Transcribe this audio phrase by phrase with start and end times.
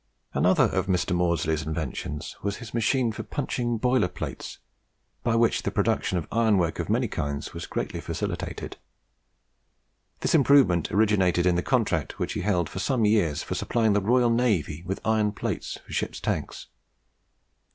[0.33, 1.15] Another of Mr.
[1.15, 4.57] Maudslay's inventions was his machine for punching boiler plates,
[5.23, 8.77] by which the production of ironwork of many kinds was greatly facilitated.
[10.21, 14.01] This improvement originated in the contract which he held for some years for supplying the
[14.01, 16.65] Royal Navy with iron plates for ships' tanks.